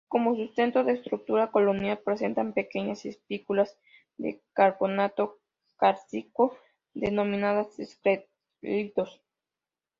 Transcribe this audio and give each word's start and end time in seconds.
Como 0.07 0.35
sustento 0.35 0.83
de 0.83 0.93
su 0.95 1.01
estructura 1.03 1.51
colonial, 1.51 1.99
presentan 2.03 2.53
pequeñas 2.53 3.05
espículas 3.05 3.77
de 4.17 4.41
carbonato 4.53 5.37
cálcico 5.77 6.57
denominadas 6.95 7.67
escleritos. 7.77 9.21